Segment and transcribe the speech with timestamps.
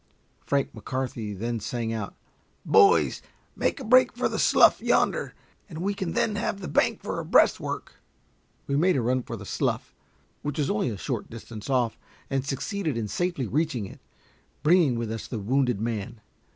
[0.43, 2.15] Frank McCarthy then sang out,
[2.65, 3.21] "Boys,
[3.55, 5.35] make a break for the slough yonder,
[5.69, 8.01] and we can then have the bank for a breastwork."
[8.65, 9.93] We made a run for the slough,
[10.41, 11.99] which was only a short distance off,
[12.31, 13.99] and succeeded in safely reaching it,
[14.63, 16.19] bringing with us the wounded man.